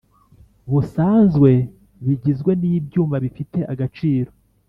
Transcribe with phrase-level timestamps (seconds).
[0.71, 1.51] busanzwe
[2.05, 4.31] bigizwe n ibyuma bifite agaciro